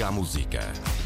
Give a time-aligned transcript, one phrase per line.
[0.00, 0.60] Liga a música.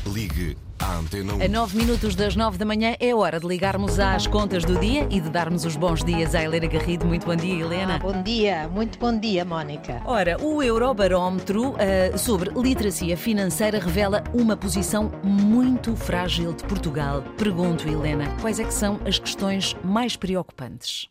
[0.06, 1.42] Ligue à Antena 1.
[1.42, 5.08] A 9 minutos das 9 da manhã é hora de ligarmos às contas do dia
[5.10, 7.04] e de darmos os bons dias à Helena Garrido.
[7.04, 7.96] Muito bom dia, Helena.
[7.96, 10.00] Ah, bom dia, muito bom dia, Mónica.
[10.04, 17.24] Ora, o Eurobarómetro uh, sobre literacia financeira revela uma posição muito frágil de Portugal.
[17.36, 21.08] Pergunto, Helena, quais é que são as questões mais preocupantes?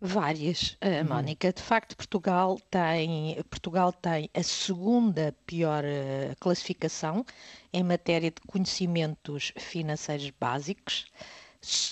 [0.00, 1.52] Várias, uh, Mónica.
[1.52, 7.24] De facto, Portugal tem, Portugal tem a segunda pior uh, classificação
[7.70, 11.06] em matéria de conhecimentos financeiros básicos.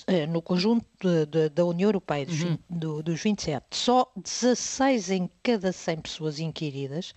[0.07, 2.57] Uh, no conjunto de, de, da União Europeia dos, uhum.
[2.67, 7.13] do, dos 27, só 16 em cada 100 pessoas inquiridas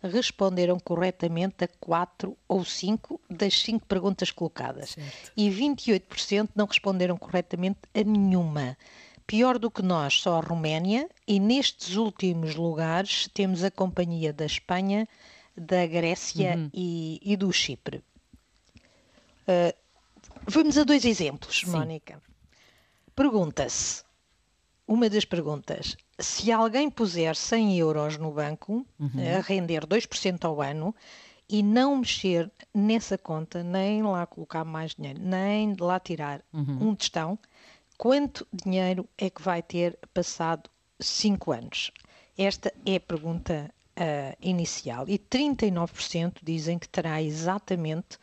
[0.00, 4.90] responderam corretamente a 4 ou 5 das 5 perguntas colocadas.
[4.90, 5.32] Certo.
[5.36, 8.76] E 28% não responderam corretamente a nenhuma.
[9.26, 14.46] Pior do que nós, só a Roménia, e nestes últimos lugares temos a companhia da
[14.46, 15.08] Espanha,
[15.56, 16.70] da Grécia uhum.
[16.72, 18.04] e, e, do Chipre.
[19.48, 19.74] Uh,
[20.46, 21.70] vamos a dois exemplos, Sim.
[21.70, 22.22] Mónica.
[23.16, 24.04] Pergunta-se,
[24.86, 29.36] uma das perguntas, se alguém puser 100 euros no banco, uhum.
[29.36, 30.94] a render 2% ao ano,
[31.48, 36.90] e não mexer nessa conta, nem lá colocar mais dinheiro, nem lá tirar uhum.
[36.90, 37.38] um tostão,
[37.96, 41.92] quanto dinheiro é que vai ter passado 5 anos?
[42.36, 45.08] Esta é a pergunta uh, inicial.
[45.08, 48.18] E 39% dizem que terá exatamente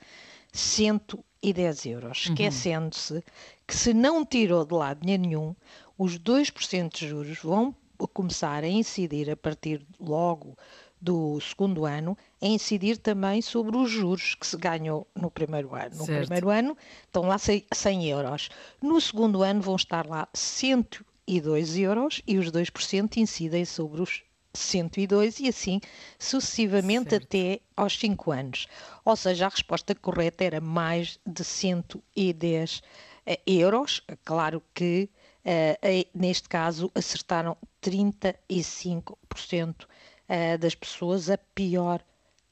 [0.52, 2.34] 110 euros, uhum.
[2.34, 3.24] esquecendo-se
[3.68, 5.56] que se não tirou de lá dinheiro nenhum,
[5.98, 7.76] os 2% de juros vão
[8.14, 10.58] começar a incidir a partir logo
[11.04, 15.98] do segundo ano a incidir também sobre os juros que se ganhou no primeiro ano.
[15.98, 16.28] No certo.
[16.28, 18.48] primeiro ano estão lá 100 euros.
[18.82, 25.42] No segundo ano vão estar lá 102 euros e os 2% incidem sobre os 102
[25.42, 25.82] e assim
[26.18, 27.26] sucessivamente certo.
[27.26, 28.68] até aos 5 anos.
[29.04, 32.82] Ou seja, a resposta correta era mais de 110
[33.26, 34.02] eh, euros.
[34.24, 35.10] Claro que
[35.44, 39.86] uh, neste caso acertaram 35%
[40.30, 42.02] uh, das pessoas a pior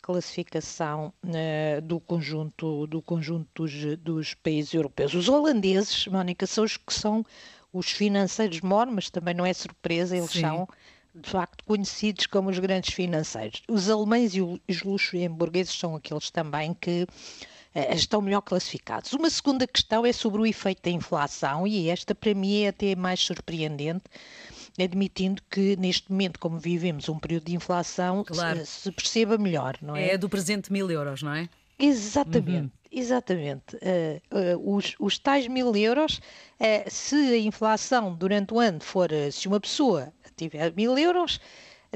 [0.02, 5.14] classificação uh, do conjunto, do conjunto dos, dos, países europeus.
[5.14, 7.26] Os holandeses, Mónica, são os que são
[7.72, 10.42] os financeiros mor, mas também não é surpresa, eles Sim.
[10.42, 10.68] são
[11.14, 13.62] de facto conhecidos como os grandes financeiros.
[13.68, 19.14] Os alemães e os luxemburgueses são aqueles também que uh, estão melhor classificados.
[19.14, 22.96] Uma segunda questão é sobre o efeito da inflação e esta para mim é até
[22.96, 24.04] mais surpreendente
[24.80, 28.60] admitindo que neste momento, como vivemos um período de inflação, claro.
[28.60, 30.12] se, se, perceba melhor, não é?
[30.12, 31.50] É do presente mil euros, não é?
[31.78, 32.66] Exatamente.
[32.66, 32.72] Uhum.
[32.92, 33.78] Exatamente.
[33.78, 36.18] Uh, uh, os, os tais mil euros,
[36.60, 41.40] uh, se a inflação durante o ano for, se uma pessoa tiver mil euros,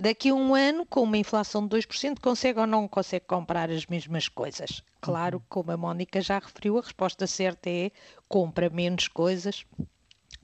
[0.01, 3.85] daqui a um ano, com uma inflação de 2%, consegue ou não consegue comprar as
[3.85, 4.81] mesmas coisas?
[5.01, 5.43] Claro, uhum.
[5.49, 7.91] como a Mónica já referiu, a resposta certa é
[8.27, 9.65] compra menos coisas,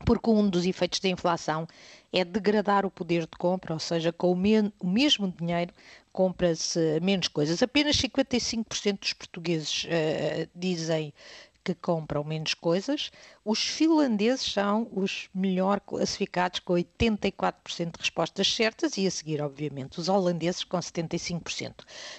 [0.06, 1.67] porque um dos efeitos da inflação
[2.12, 4.38] é degradar o poder de compra, ou seja, com o,
[4.79, 5.73] o mesmo dinheiro
[6.12, 7.63] compra-se menos coisas.
[7.63, 11.13] Apenas 55% dos portugueses uh, dizem
[11.63, 13.11] que compram menos coisas.
[13.44, 19.99] Os finlandeses são os melhor classificados, com 84% de respostas certas, e a seguir, obviamente,
[19.99, 21.73] os holandeses com 75%.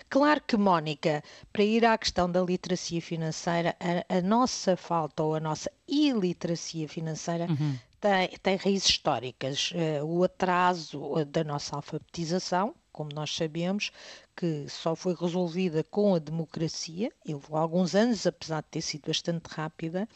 [0.08, 1.22] Claro que, Mónica,
[1.53, 6.88] para ir à questão da literacia financeira, a, a nossa falta ou a nossa iliteracia
[6.88, 7.76] financeira uhum.
[8.00, 9.72] tem, tem raízes históricas.
[9.72, 13.91] Uh, o atraso da nossa alfabetização, como nós sabemos,
[14.36, 19.47] que só foi resolvida com a democracia, levou alguns anos, apesar de ter sido bastante
[19.48, 20.08] rápida,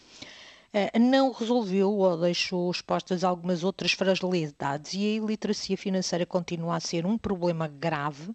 [0.72, 6.80] eh, não resolveu ou deixou expostas algumas outras fragilidades e a iliteracia financeira continua a
[6.80, 8.34] ser um problema grave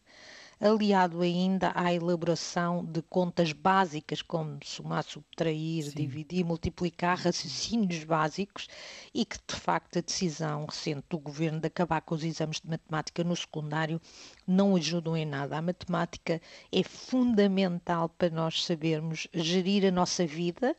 [0.62, 5.96] aliado ainda à elaboração de contas básicas, como somar, subtrair, Sim.
[5.96, 8.68] dividir, multiplicar, raciocínios básicos,
[9.12, 12.70] e que de facto a decisão recente do governo de acabar com os exames de
[12.70, 14.00] matemática no secundário
[14.48, 15.58] não ajudam em nada.
[15.58, 16.40] A matemática
[16.72, 20.76] é fundamental para nós sabermos gerir a nossa vida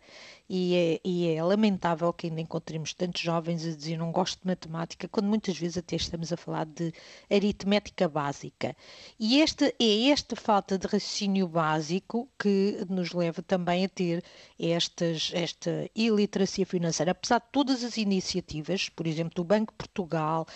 [0.54, 4.46] e é, e é, lamentável que ainda encontremos tantos jovens a dizer não gosto de
[4.46, 6.92] matemática, quando muitas vezes até estamos a falar de
[7.30, 8.76] aritmética básica.
[9.18, 14.22] E esta, é esta falta de raciocínio básico que nos leva também a ter
[14.58, 17.12] estas, esta iliteracia financeira.
[17.12, 20.46] Apesar de todas as iniciativas, por exemplo, do Banco Portugal,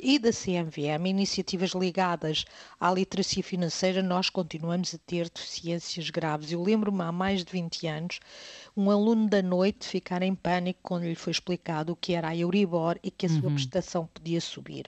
[0.00, 2.44] e da CMVM, iniciativas ligadas
[2.78, 6.52] à literacia financeira, nós continuamos a ter deficiências graves.
[6.52, 8.20] Eu lembro-me há mais de 20 anos,
[8.76, 12.36] um aluno da noite ficar em pânico quando lhe foi explicado o que era a
[12.36, 13.54] Euribor e que a sua uhum.
[13.54, 14.86] prestação podia subir.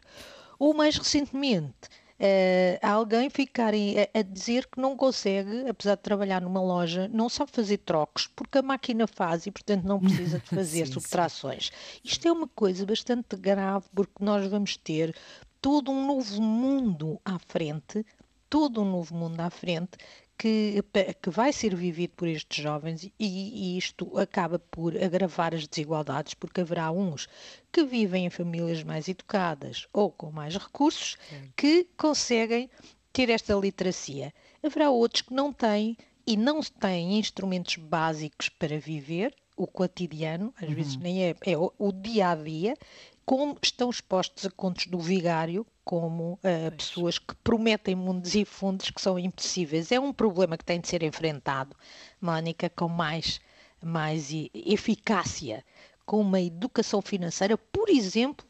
[0.59, 1.89] Ou mais recentemente,
[2.21, 7.29] uh, alguém ficar a, a, dizer que não consegue, apesar de trabalhar numa loja, não
[7.29, 11.67] sabe fazer trocos, porque a máquina faz e, portanto, não precisa de fazer sim, subtrações.
[11.67, 12.01] Sim.
[12.05, 15.15] Isto é uma coisa bastante grave, porque nós vamos ter
[15.61, 18.05] todo um novo mundo à frente,
[18.49, 19.97] todo um novo mundo à frente
[20.39, 20.85] que,
[21.21, 26.35] que vai ser vivido por estes jovens e, e, isto acaba por agravar as desigualdades,
[26.35, 27.29] porque haverá uns
[27.73, 31.53] que vivem em famílias mais educadas ou com mais recursos Sim.
[31.57, 32.71] que conseguem
[33.13, 34.33] ter esta literacia.
[34.63, 40.69] Haverá outros que não têm e não têm instrumentos básicos para viver o cotidiano, às
[40.69, 40.75] uhum.
[40.75, 42.77] vezes nem é, é o, o dia a dia,
[43.25, 48.91] como estão expostos a contos do vigário, como uh, pessoas que prometem mundos e fundos
[48.91, 49.91] que são impossíveis.
[49.91, 51.75] É um problema que tem de ser enfrentado,
[52.21, 53.41] Mónica, com mais,
[53.83, 55.65] mais eficácia,
[56.05, 58.47] com uma educação financeira, por exemplo,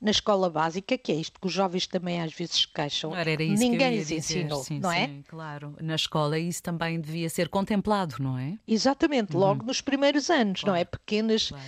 [0.00, 3.10] na escola básica, que é isto que os jovens também às vezes se queixam.
[3.10, 5.08] Claro, Ninguém lhes ensinou, sim, não é?
[5.08, 5.76] Sim, claro.
[5.82, 8.56] Na escola isso também devia ser contemplado, não é?
[8.66, 9.66] Exatamente, logo uhum.
[9.66, 10.72] nos primeiros anos, claro.
[10.72, 10.86] não é?
[10.86, 11.48] Pequenas.
[11.48, 11.64] Claro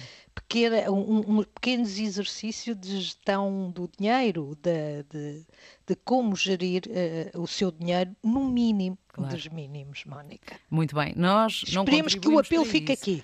[0.51, 5.47] pequena, um, um pequenos exercício de gestão do dinheiro, de, de,
[5.87, 9.33] de como gerir uh, o seu dinheiro no mínimo claro.
[9.33, 10.59] dos mínimos, Mónica.
[10.69, 13.23] Muito bem, nós Esperemos que o apelo fique aqui.